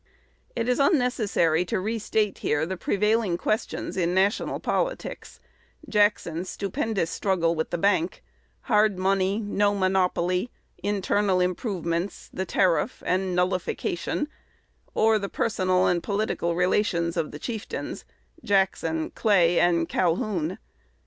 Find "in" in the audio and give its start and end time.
3.95-4.15